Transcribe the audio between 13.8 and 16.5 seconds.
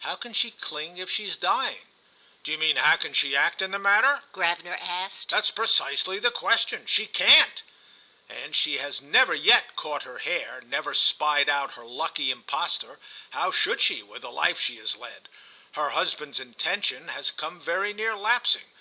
she, with the life she has led?—her husband's